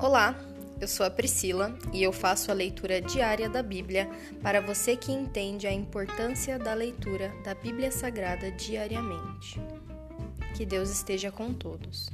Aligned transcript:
Olá, 0.00 0.36
eu 0.80 0.86
sou 0.86 1.04
a 1.04 1.10
Priscila 1.10 1.76
e 1.92 2.04
eu 2.04 2.12
faço 2.12 2.52
a 2.52 2.54
leitura 2.54 3.00
diária 3.00 3.48
da 3.48 3.64
Bíblia 3.64 4.08
para 4.40 4.60
você 4.60 4.96
que 4.96 5.10
entende 5.10 5.66
a 5.66 5.72
importância 5.72 6.56
da 6.56 6.72
leitura 6.72 7.34
da 7.42 7.52
Bíblia 7.52 7.90
Sagrada 7.90 8.48
diariamente. 8.52 9.60
Que 10.56 10.64
Deus 10.64 10.88
esteja 10.88 11.32
com 11.32 11.52
todos. 11.52 12.10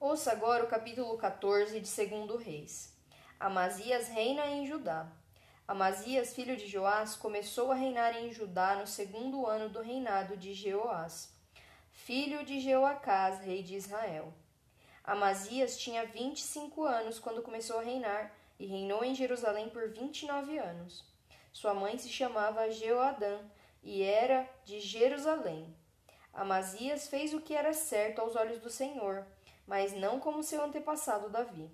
Ouça 0.00 0.32
agora 0.32 0.64
o 0.64 0.68
capítulo 0.68 1.18
14 1.18 1.78
de 1.78 2.06
2 2.26 2.42
Reis. 2.42 2.96
Amazias 3.38 4.08
reina 4.08 4.46
em 4.46 4.66
Judá. 4.66 5.12
Amazias, 5.68 6.34
filho 6.34 6.56
de 6.56 6.66
Joás, 6.66 7.14
começou 7.14 7.70
a 7.70 7.74
reinar 7.74 8.16
em 8.16 8.32
Judá 8.32 8.76
no 8.76 8.86
segundo 8.86 9.46
ano 9.46 9.68
do 9.68 9.82
reinado 9.82 10.38
de 10.38 10.54
Jeoás 10.54 11.41
filho 11.92 12.44
de 12.44 12.60
Jeoacás, 12.60 13.40
rei 13.40 13.62
de 13.62 13.76
Israel. 13.76 14.32
Amazias 15.04 15.78
tinha 15.78 16.04
vinte 16.04 16.38
e 16.38 16.42
cinco 16.42 16.84
anos 16.84 17.18
quando 17.18 17.42
começou 17.42 17.78
a 17.78 17.82
reinar 17.82 18.32
e 18.58 18.66
reinou 18.66 19.04
em 19.04 19.14
Jerusalém 19.14 19.68
por 19.68 19.88
vinte 19.88 20.22
e 20.22 20.26
nove 20.26 20.58
anos. 20.58 21.04
Sua 21.52 21.74
mãe 21.74 21.98
se 21.98 22.08
chamava 22.08 22.70
Jeoadã 22.70 23.40
e 23.82 24.02
era 24.02 24.48
de 24.64 24.80
Jerusalém. 24.80 25.74
Amazias 26.32 27.08
fez 27.08 27.34
o 27.34 27.40
que 27.40 27.54
era 27.54 27.74
certo 27.74 28.20
aos 28.20 28.36
olhos 28.36 28.60
do 28.60 28.70
Senhor, 28.70 29.26
mas 29.66 29.92
não 29.92 30.18
como 30.18 30.42
seu 30.42 30.62
antepassado 30.62 31.28
Davi. 31.28 31.70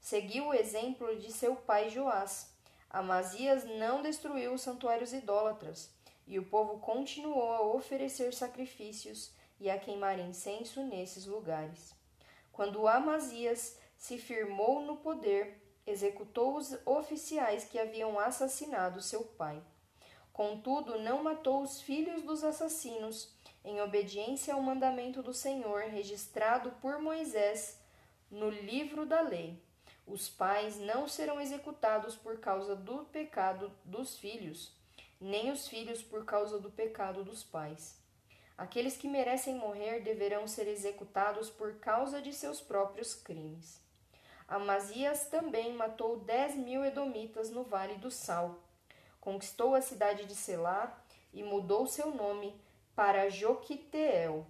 Seguiu 0.00 0.48
o 0.48 0.54
exemplo 0.54 1.16
de 1.16 1.32
seu 1.32 1.54
pai 1.54 1.90
Joás. 1.90 2.52
Amazias 2.90 3.64
não 3.64 4.02
destruiu 4.02 4.52
os 4.52 4.62
santuários 4.62 5.12
idólatras, 5.12 5.90
e 6.26 6.38
o 6.38 6.44
povo 6.44 6.78
continuou 6.78 7.52
a 7.52 7.60
oferecer 7.60 8.32
sacrifícios 8.32 9.32
e 9.60 9.70
a 9.70 9.78
queimar 9.78 10.18
incenso 10.18 10.82
nesses 10.82 11.26
lugares. 11.26 11.94
Quando 12.52 12.86
Amazias 12.86 13.78
se 13.96 14.18
firmou 14.18 14.80
no 14.80 14.96
poder, 14.96 15.60
executou 15.86 16.56
os 16.56 16.76
oficiais 16.86 17.64
que 17.64 17.78
haviam 17.78 18.18
assassinado 18.18 19.02
seu 19.02 19.24
pai. 19.24 19.62
Contudo, 20.32 20.98
não 20.98 21.22
matou 21.22 21.62
os 21.62 21.80
filhos 21.80 22.22
dos 22.22 22.42
assassinos, 22.42 23.32
em 23.64 23.80
obediência 23.80 24.52
ao 24.52 24.60
mandamento 24.60 25.22
do 25.22 25.32
Senhor 25.32 25.84
registrado 25.84 26.72
por 26.82 26.98
Moisés 26.98 27.80
no 28.30 28.50
livro 28.50 29.06
da 29.06 29.20
lei. 29.20 29.62
Os 30.06 30.28
pais 30.28 30.78
não 30.78 31.08
serão 31.08 31.40
executados 31.40 32.14
por 32.14 32.38
causa 32.38 32.76
do 32.76 33.04
pecado 33.06 33.72
dos 33.84 34.18
filhos, 34.18 34.72
nem 35.20 35.50
os 35.50 35.66
filhos 35.66 36.02
por 36.02 36.24
causa 36.24 36.58
do 36.58 36.70
pecado 36.70 37.24
dos 37.24 37.42
pais. 37.42 38.03
Aqueles 38.56 38.96
que 38.96 39.08
merecem 39.08 39.56
morrer 39.56 40.00
deverão 40.00 40.46
ser 40.46 40.68
executados 40.68 41.50
por 41.50 41.74
causa 41.80 42.22
de 42.22 42.32
seus 42.32 42.60
próprios 42.60 43.14
crimes. 43.14 43.82
Amazias 44.46 45.26
também 45.26 45.72
matou 45.72 46.20
dez 46.20 46.54
mil 46.54 46.84
edomitas 46.84 47.50
no 47.50 47.64
Vale 47.64 47.96
do 47.96 48.10
Sal. 48.10 48.62
Conquistou 49.20 49.74
a 49.74 49.80
cidade 49.80 50.24
de 50.26 50.34
Selá 50.34 51.02
e 51.32 51.42
mudou 51.42 51.86
seu 51.86 52.14
nome 52.14 52.54
para 52.94 53.28
Joquiteel, 53.28 54.46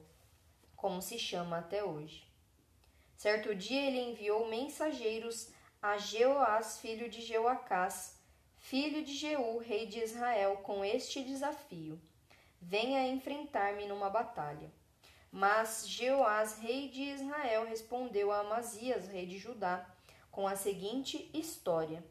como 0.77 1.01
se 1.01 1.19
chama 1.19 1.59
até 1.59 1.83
hoje. 1.83 2.29
Certo 3.17 3.55
dia 3.55 3.87
ele 3.87 4.01
enviou 4.01 4.49
mensageiros 4.49 5.49
a 5.81 5.97
Jeoás, 5.97 6.79
filho 6.79 7.09
de 7.09 7.23
Jeoacás, 7.23 8.19
filho 8.59 9.03
de 9.03 9.15
Jeú, 9.15 9.59
rei 9.59 9.87
de 9.87 10.01
Israel, 10.01 10.59
com 10.59 10.85
este 10.85 11.23
desafio: 11.23 11.99
venha 12.67 13.07
enfrentar-me 13.07 13.87
numa 13.87 14.09
batalha. 14.09 14.73
Mas 15.31 15.87
Jeoás, 15.89 16.59
rei 16.59 16.89
de 16.89 17.03
Israel, 17.03 17.67
respondeu 17.67 18.31
a 18.33 18.41
Amazias, 18.41 19.09
rei 19.09 19.27
de 19.27 19.39
Judá, 19.39 19.89
com 20.31 20.47
a 20.47 20.57
seguinte 20.57 21.31
história: 21.35 22.05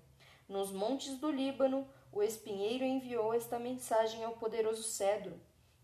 Nos 0.47 0.71
montes 0.71 1.17
do 1.17 1.31
Líbano, 1.31 1.87
o 2.11 2.21
espinheiro 2.21 2.83
enviou 2.83 3.33
esta 3.33 3.57
mensagem 3.57 4.23
ao 4.23 4.33
poderoso 4.33 4.83
cedro: 4.83 5.39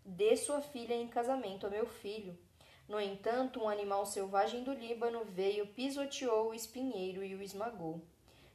Dê 0.06 0.36
sua 0.36 0.62
filha 0.62 0.94
em 0.94 1.08
casamento 1.08 1.66
a 1.66 1.70
meu 1.70 1.86
filho. 1.86 2.38
No 2.88 3.00
entanto, 3.00 3.62
um 3.62 3.70
animal 3.70 4.06
selvagem 4.06 4.64
do 4.64 4.74
Líbano 4.74 5.24
veio, 5.24 5.68
pisoteou 5.68 6.50
o 6.50 6.54
espinheiro 6.54 7.24
e 7.24 7.36
o 7.36 7.42
esmagou. 7.42 8.02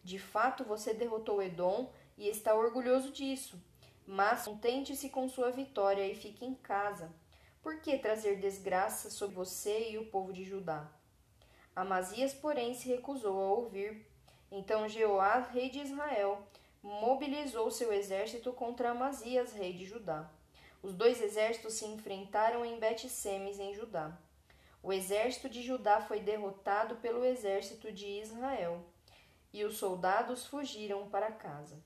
De 0.03 0.19
fato, 0.19 0.65
você 0.65 0.93
derrotou 0.93 1.43
Edom 1.43 1.91
e 2.19 2.29
está 2.29 2.55
orgulhoso 2.55 3.11
disso. 3.11 3.59
Mas 4.07 4.45
contente-se 4.45 5.09
com 5.09 5.29
sua 5.29 5.51
vitória 5.51 6.07
e 6.07 6.15
fique 6.15 6.45
em 6.45 6.55
casa. 6.55 7.11
Por 7.63 7.81
que 7.81 7.99
trazer 7.99 8.39
desgraça 8.39 9.09
sobre 9.09 9.37
você 9.37 9.91
e 9.91 9.99
o 9.99 10.07
povo 10.07 10.33
de 10.33 10.45
Judá? 10.45 10.91
Amazias, 11.75 12.35
porém, 12.35 12.75
se 12.75 12.89
recusou 12.89 13.41
a 13.41 13.53
ouvir. 13.55 14.07
Então 14.51 14.89
Jeoás, 14.89 15.49
rei 15.49 15.71
de 15.71 15.81
Israel, 15.81 16.47
mobilizou 16.83 17.71
seu 17.71 17.93
exército 17.93 18.53
contra 18.53 18.91
Amazias, 18.91 19.53
rei 19.53 19.73
de 19.73 19.87
Judá. 19.87 20.31
Os 20.83 20.95
dois 20.95 21.23
exércitos 21.23 21.73
se 21.73 21.87
enfrentaram 21.87 22.65
em 22.65 22.79
Bet-Semes, 22.79 23.59
em 23.59 23.73
Judá. 23.73 24.17
O 24.83 24.93
exército 24.93 25.49
de 25.49 25.63
Judá 25.63 26.03
foi 26.03 26.21
derrotado 26.21 26.97
pelo 26.97 27.25
exército 27.25 27.91
de 27.91 28.07
Israel, 28.07 28.85
e 29.51 29.65
os 29.65 29.79
soldados 29.79 30.45
fugiram 30.45 31.09
para 31.09 31.33
casa. 31.33 31.83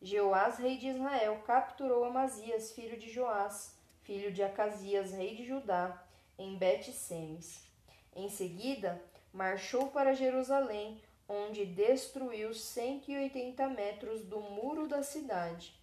Jeoás, 0.00 0.58
rei 0.58 0.76
de 0.76 0.88
Israel, 0.88 1.42
capturou 1.46 2.04
Amazias, 2.04 2.72
filho 2.72 2.98
de 2.98 3.10
Joás, 3.10 3.76
filho 4.02 4.30
de 4.30 4.42
Acasias, 4.42 5.12
rei 5.12 5.34
de 5.34 5.44
Judá, 5.44 6.04
em 6.38 6.56
Bet-Semes. 6.56 7.66
Em 8.14 8.28
seguida, 8.28 9.02
marchou 9.32 9.88
para 9.88 10.14
Jerusalém, 10.14 11.00
onde 11.28 11.64
destruiu 11.64 12.52
180 12.52 13.68
metros 13.68 14.22
do 14.22 14.40
muro 14.40 14.86
da 14.86 15.02
cidade, 15.02 15.74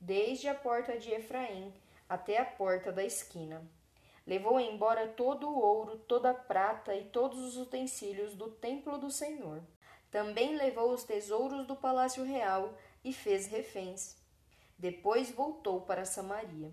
desde 0.00 0.48
a 0.48 0.54
porta 0.54 0.98
de 0.98 1.12
Efraim 1.12 1.72
até 2.08 2.38
a 2.38 2.44
porta 2.44 2.90
da 2.90 3.04
esquina. 3.04 3.62
Levou 4.26 4.58
embora 4.58 5.08
todo 5.08 5.48
o 5.48 5.58
ouro, 5.58 5.98
toda 5.98 6.30
a 6.30 6.34
prata 6.34 6.94
e 6.94 7.04
todos 7.04 7.38
os 7.38 7.56
utensílios 7.56 8.34
do 8.34 8.50
templo 8.50 8.98
do 8.98 9.10
Senhor. 9.10 9.62
Também 10.10 10.56
levou 10.56 10.92
os 10.92 11.04
tesouros 11.04 11.66
do 11.66 11.76
palácio 11.76 12.24
real 12.24 12.74
e 13.04 13.12
fez 13.12 13.46
reféns. 13.46 14.16
Depois 14.78 15.30
voltou 15.30 15.80
para 15.82 16.04
Samaria. 16.04 16.72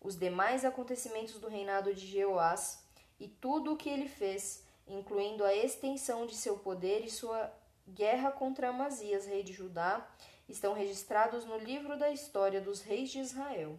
Os 0.00 0.16
demais 0.16 0.64
acontecimentos 0.64 1.40
do 1.40 1.48
reinado 1.48 1.94
de 1.94 2.06
Jeoás 2.06 2.84
e 3.18 3.26
tudo 3.26 3.72
o 3.72 3.76
que 3.76 3.88
ele 3.88 4.08
fez, 4.08 4.64
incluindo 4.86 5.44
a 5.44 5.54
extensão 5.54 6.26
de 6.26 6.36
seu 6.36 6.58
poder 6.58 7.04
e 7.04 7.10
sua 7.10 7.52
guerra 7.88 8.30
contra 8.30 8.68
Amazias, 8.68 9.26
rei 9.26 9.42
de 9.42 9.52
Judá, 9.52 10.08
estão 10.48 10.72
registrados 10.72 11.44
no 11.44 11.58
livro 11.58 11.98
da 11.98 12.10
história 12.10 12.60
dos 12.60 12.80
reis 12.80 13.10
de 13.10 13.18
Israel. 13.18 13.78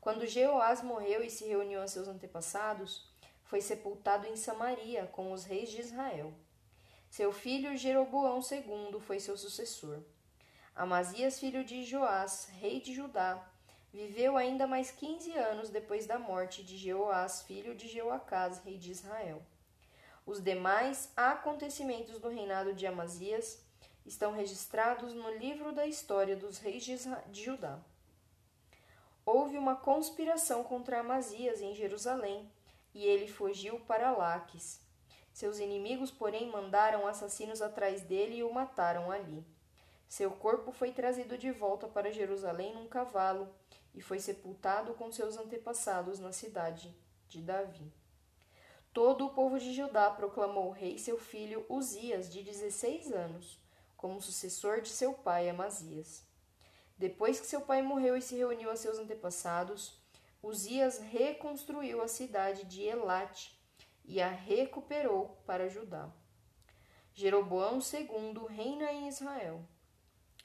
Quando 0.00 0.26
Jeoás 0.26 0.82
morreu 0.82 1.22
e 1.22 1.30
se 1.30 1.44
reuniu 1.44 1.80
a 1.80 1.88
seus 1.88 2.08
antepassados, 2.08 3.08
foi 3.44 3.60
sepultado 3.60 4.26
em 4.26 4.36
Samaria 4.36 5.06
com 5.06 5.32
os 5.32 5.44
reis 5.44 5.70
de 5.70 5.80
Israel. 5.80 6.32
Seu 7.10 7.32
filho 7.32 7.76
Jeroboão 7.76 8.40
II 8.40 9.00
foi 9.00 9.20
seu 9.20 9.36
sucessor. 9.36 10.02
Amazias, 10.74 11.38
filho 11.38 11.64
de 11.64 11.84
Joás, 11.84 12.48
rei 12.60 12.80
de 12.80 12.92
Judá, 12.94 13.42
viveu 13.92 14.36
ainda 14.36 14.66
mais 14.66 14.90
quinze 14.90 15.32
anos 15.36 15.70
depois 15.70 16.06
da 16.06 16.18
morte 16.18 16.62
de 16.62 16.76
Jeoás, 16.76 17.42
filho 17.42 17.74
de 17.74 17.88
Jeoacás, 17.88 18.58
rei 18.58 18.76
de 18.76 18.90
Israel. 18.90 19.42
Os 20.26 20.42
demais 20.42 21.10
acontecimentos 21.16 22.18
do 22.18 22.28
reinado 22.28 22.74
de 22.74 22.86
Amazias 22.86 23.64
estão 24.04 24.32
registrados 24.32 25.14
no 25.14 25.30
livro 25.30 25.72
da 25.72 25.86
história 25.86 26.36
dos 26.36 26.58
reis 26.58 26.84
de, 26.84 27.42
Judá. 27.42 27.78
Houve 29.24 29.56
uma 29.56 29.76
conspiração 29.76 30.62
contra 30.62 31.00
Amazias 31.00 31.60
em 31.60 31.74
Jerusalém, 31.74 32.50
e 32.92 33.04
ele 33.04 33.28
fugiu 33.28 33.80
para 33.80 34.10
Laques. 34.10 34.80
Seus 35.36 35.58
inimigos, 35.58 36.10
porém, 36.10 36.48
mandaram 36.50 37.06
assassinos 37.06 37.60
atrás 37.60 38.00
dele 38.00 38.36
e 38.36 38.42
o 38.42 38.50
mataram 38.50 39.10
ali. 39.10 39.46
Seu 40.08 40.30
corpo 40.30 40.72
foi 40.72 40.92
trazido 40.92 41.36
de 41.36 41.52
volta 41.52 41.86
para 41.86 42.10
Jerusalém 42.10 42.72
num 42.72 42.88
cavalo 42.88 43.46
e 43.94 44.00
foi 44.00 44.18
sepultado 44.18 44.94
com 44.94 45.12
seus 45.12 45.36
antepassados 45.36 46.18
na 46.18 46.32
cidade 46.32 46.96
de 47.28 47.42
Davi. 47.42 47.92
Todo 48.94 49.26
o 49.26 49.34
povo 49.34 49.58
de 49.58 49.74
Judá 49.74 50.10
proclamou 50.10 50.68
o 50.68 50.72
rei 50.72 50.96
seu 50.96 51.18
filho 51.18 51.66
Uzias, 51.68 52.32
de 52.32 52.42
16 52.42 53.12
anos, 53.12 53.60
como 53.94 54.22
sucessor 54.22 54.80
de 54.80 54.88
seu 54.88 55.12
pai 55.12 55.50
Amazias. 55.50 56.26
Depois 56.96 57.38
que 57.38 57.46
seu 57.46 57.60
pai 57.60 57.82
morreu 57.82 58.16
e 58.16 58.22
se 58.22 58.36
reuniu 58.36 58.70
a 58.70 58.76
seus 58.76 58.98
antepassados, 58.98 60.00
Uzias 60.42 60.98
reconstruiu 60.98 62.00
a 62.00 62.08
cidade 62.08 62.64
de 62.64 62.84
Elate 62.84 63.55
e 64.06 64.20
a 64.20 64.28
recuperou 64.28 65.36
para 65.44 65.68
Judá. 65.68 66.08
Jeroboão 67.12 67.78
II 67.78 68.46
reina 68.48 68.92
em 68.92 69.08
Israel. 69.08 69.64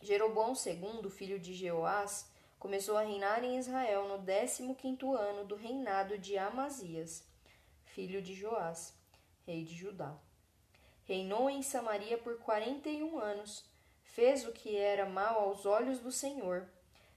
Jeroboão 0.02 0.54
II, 0.54 1.10
filho 1.10 1.40
de 1.40 1.54
Jeoás, 1.54 2.30
começou 2.58 2.98
a 2.98 3.04
reinar 3.04 3.44
em 3.44 3.58
Israel 3.58 4.08
no 4.08 4.24
15º 4.24 5.16
ano 5.16 5.46
do 5.46 5.56
reinado 5.56 6.18
de 6.18 6.38
Amazias, 6.38 7.24
filho 7.86 8.22
de 8.22 8.34
Joás, 8.34 8.98
rei 9.46 9.64
de 9.64 9.76
Judá. 9.76 10.18
Reinou 11.04 11.50
em 11.50 11.62
Samaria 11.62 12.18
por 12.18 12.38
quarenta 12.40 12.90
e 12.90 13.04
um 13.04 13.20
anos, 13.20 13.66
fez 14.04 14.46
o 14.46 14.52
que 14.52 14.78
era 14.78 15.06
mal 15.06 15.40
aos 15.40 15.66
olhos 15.66 16.00
do 16.00 16.12
Senhor. 16.12 16.68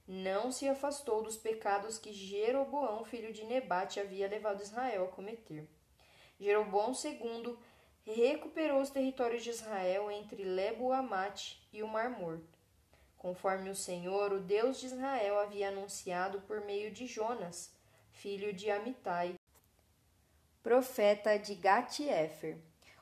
Não 0.07 0.53
se 0.53 0.69
afastou 0.69 1.23
dos 1.23 1.37
pecados 1.37 1.99
que 1.99 2.13
Jeroboão, 2.13 3.05
filho 3.05 3.33
de 3.33 3.45
Nebate, 3.45 4.01
havia 4.01 4.29
levado 4.29 4.63
Israel 4.63 5.05
a 5.05 5.09
cometer. 5.09 5.69
Jeroboão 6.39 6.93
II 6.93 7.57
recuperou 8.05 8.81
os 8.81 8.91
territórios 8.91 9.43
de 9.43 9.51
Israel 9.51 10.11
entre 10.11 10.45
Lebo-Amate 10.45 11.67
e 11.73 11.83
o 11.83 11.89
Mar 11.89 12.11
Morto, 12.11 12.59
conforme 13.17 13.71
o 13.71 13.75
Senhor, 13.75 14.33
o 14.33 14.41
Deus 14.41 14.79
de 14.79 14.87
Israel, 14.87 15.39
havia 15.39 15.69
anunciado 15.69 16.43
por 16.43 16.61
meio 16.61 16.91
de 16.91 17.07
Jonas, 17.07 17.73
filho 18.11 18.53
de 18.53 18.71
Amitai, 18.71 19.35
profeta 20.63 21.39
de 21.39 21.55
Gat-Efer. 21.55 22.59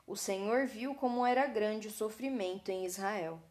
O 0.07 0.15
Senhor 0.15 0.65
viu 0.65 0.95
como 0.95 1.25
era 1.25 1.45
grande 1.47 1.89
o 1.89 1.91
sofrimento 1.91 2.69
em 2.69 2.85
Israel, 2.85 3.41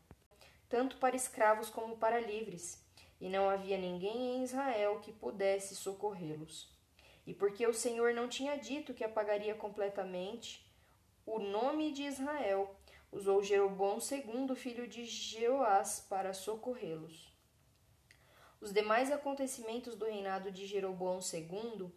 tanto 0.68 0.96
para 0.96 1.16
escravos 1.16 1.68
como 1.68 1.96
para 1.98 2.20
livres, 2.20 2.82
e 3.20 3.28
não 3.28 3.48
havia 3.48 3.76
ninguém 3.76 4.36
em 4.36 4.42
Israel 4.42 5.00
que 5.00 5.12
pudesse 5.12 5.76
socorrê-los. 5.76 6.71
E 7.26 7.32
porque 7.32 7.66
o 7.66 7.74
Senhor 7.74 8.12
não 8.14 8.28
tinha 8.28 8.56
dito 8.56 8.94
que 8.94 9.04
apagaria 9.04 9.54
completamente 9.54 10.66
o 11.24 11.38
nome 11.38 11.92
de 11.92 12.02
Israel, 12.02 12.74
usou 13.12 13.42
Jeroboão 13.42 13.98
II, 13.98 14.56
filho 14.56 14.88
de 14.88 15.04
Jeoás, 15.04 16.04
para 16.08 16.32
socorrê-los. 16.34 17.32
Os 18.60 18.72
demais 18.72 19.10
acontecimentos 19.10 19.94
do 19.94 20.04
reinado 20.04 20.50
de 20.50 20.66
Jeroboão 20.66 21.20
II, 21.20 21.90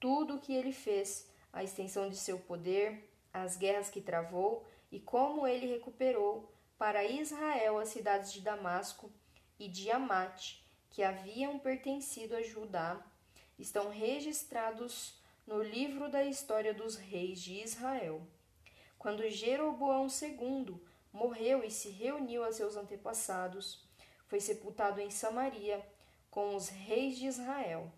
tudo 0.00 0.36
o 0.36 0.40
que 0.40 0.54
ele 0.54 0.72
fez, 0.72 1.28
a 1.52 1.62
extensão 1.62 2.08
de 2.08 2.16
seu 2.16 2.38
poder, 2.38 3.10
as 3.32 3.56
guerras 3.56 3.90
que 3.90 4.00
travou 4.00 4.64
e 4.90 5.00
como 5.00 5.46
ele 5.46 5.66
recuperou 5.66 6.52
para 6.78 7.04
Israel 7.04 7.78
as 7.78 7.88
cidades 7.88 8.32
de 8.32 8.40
Damasco 8.40 9.10
e 9.58 9.68
de 9.68 9.90
Amate, 9.90 10.64
que 10.90 11.02
haviam 11.02 11.58
pertencido 11.58 12.36
a 12.36 12.42
Judá, 12.42 13.04
estão 13.58 13.88
registrados 13.88 15.14
no 15.46 15.62
livro 15.62 16.10
da 16.10 16.24
história 16.24 16.72
dos 16.72 16.96
reis 16.96 17.40
de 17.40 17.62
Israel. 17.62 18.26
Quando 18.98 19.28
Jeroboão 19.28 20.06
II 20.06 20.80
morreu 21.12 21.62
e 21.62 21.70
se 21.70 21.90
reuniu 21.90 22.42
a 22.42 22.52
seus 22.52 22.76
antepassados, 22.76 23.86
foi 24.26 24.40
sepultado 24.40 25.00
em 25.00 25.10
Samaria 25.10 25.86
com 26.30 26.56
os 26.56 26.68
reis 26.68 27.16
de 27.16 27.26
Israel. 27.26 27.92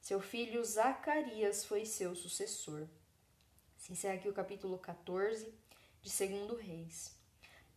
Seu 0.00 0.20
filho 0.20 0.64
Zacarias 0.64 1.64
foi 1.64 1.84
seu 1.84 2.16
sucessor. 2.16 2.88
Se 3.76 3.92
encerra 3.92 4.14
aqui 4.14 4.28
o 4.28 4.32
capítulo 4.32 4.78
14 4.78 5.54
de 6.00 6.10
Segundo 6.10 6.56
Reis. 6.56 7.16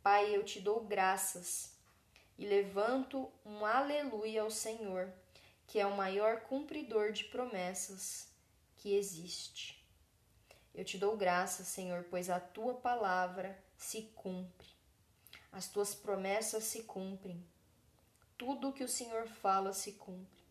Pai, 0.01 0.35
eu 0.35 0.43
te 0.43 0.59
dou 0.59 0.83
graças 0.83 1.75
e 2.37 2.45
levanto 2.45 3.31
um 3.45 3.65
aleluia 3.65 4.41
ao 4.41 4.49
Senhor, 4.49 5.13
que 5.67 5.79
é 5.79 5.85
o 5.85 5.95
maior 5.95 6.41
cumpridor 6.41 7.11
de 7.11 7.23
promessas 7.25 8.27
que 8.75 8.93
existe. 8.95 9.83
Eu 10.73 10.83
te 10.83 10.97
dou 10.97 11.15
graças, 11.15 11.67
Senhor, 11.67 12.05
pois 12.09 12.29
a 12.29 12.39
tua 12.39 12.73
palavra 12.75 13.57
se 13.77 14.03
cumpre. 14.15 14.67
As 15.51 15.69
tuas 15.69 15.95
promessas 15.95 16.65
se 16.65 16.83
cumprem. 16.83 17.45
Tudo 18.37 18.69
o 18.69 18.73
que 18.73 18.83
o 18.83 18.89
Senhor 18.89 19.27
fala 19.27 19.71
se 19.71 19.93
cumpre. 19.93 20.43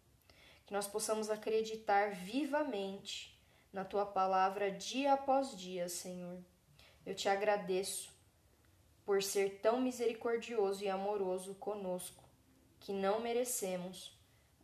Que 0.64 0.72
nós 0.72 0.86
possamos 0.86 1.28
acreditar 1.28 2.12
vivamente 2.12 3.38
na 3.70 3.84
tua 3.84 4.06
palavra 4.06 4.70
dia 4.70 5.12
após 5.12 5.54
dia, 5.56 5.88
Senhor. 5.88 6.42
Eu 7.04 7.14
te 7.14 7.28
agradeço 7.28 8.10
por 9.04 9.22
ser 9.22 9.60
tão 9.60 9.80
misericordioso 9.80 10.82
e 10.82 10.88
amoroso 10.88 11.54
conosco, 11.56 12.24
que 12.80 12.92
não 12.92 13.20
merecemos, 13.20 14.13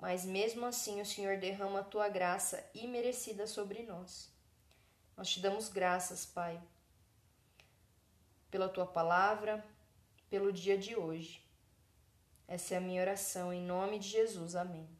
mas 0.00 0.24
mesmo 0.24 0.64
assim 0.64 1.00
o 1.00 1.06
Senhor 1.06 1.36
derrama 1.36 1.80
a 1.80 1.84
tua 1.84 2.08
graça 2.08 2.64
imerecida 2.74 3.46
sobre 3.46 3.82
nós. 3.82 4.30
Nós 5.16 5.28
te 5.28 5.40
damos 5.40 5.68
graças, 5.68 6.24
Pai, 6.24 6.60
pela 8.50 8.68
tua 8.68 8.86
palavra, 8.86 9.62
pelo 10.30 10.52
dia 10.52 10.78
de 10.78 10.96
hoje. 10.96 11.44
Essa 12.48 12.74
é 12.74 12.78
a 12.78 12.80
minha 12.80 13.02
oração 13.02 13.52
em 13.52 13.62
nome 13.62 13.98
de 13.98 14.08
Jesus. 14.08 14.56
Amém. 14.56 14.99